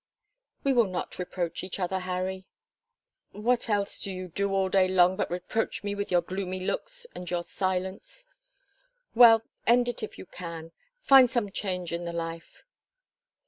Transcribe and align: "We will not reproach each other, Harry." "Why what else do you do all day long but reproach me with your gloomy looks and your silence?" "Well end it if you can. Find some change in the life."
"We 0.63 0.73
will 0.73 0.87
not 0.87 1.19
reproach 1.19 1.63
each 1.63 1.79
other, 1.79 1.99
Harry." 1.99 2.47
"Why 3.33 3.39
what 3.41 3.69
else 3.69 3.99
do 3.99 4.11
you 4.11 4.29
do 4.29 4.51
all 4.51 4.67
day 4.67 4.87
long 4.87 5.15
but 5.15 5.29
reproach 5.29 5.83
me 5.83 5.93
with 5.93 6.09
your 6.09 6.23
gloomy 6.23 6.59
looks 6.59 7.05
and 7.13 7.29
your 7.29 7.43
silence?" 7.43 8.25
"Well 9.13 9.43
end 9.67 9.87
it 9.89 10.01
if 10.01 10.17
you 10.17 10.25
can. 10.25 10.71
Find 11.03 11.29
some 11.29 11.51
change 11.51 11.93
in 11.93 12.05
the 12.05 12.13
life." 12.13 12.63